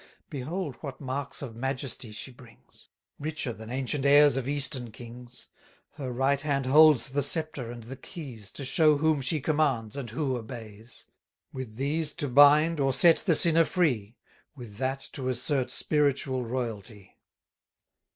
[0.31, 5.47] Behold what marks of majesty she brings; 520 Richer than ancient heirs of eastern kings!
[5.91, 10.09] Her right hand holds the sceptre and the keys, To show whom she commands, and
[10.09, 11.05] who obeys:
[11.53, 14.15] With these to bind, or set the sinner free,
[14.55, 17.19] With that to assert spiritual royalty.